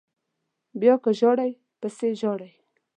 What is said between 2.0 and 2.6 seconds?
ژاړئ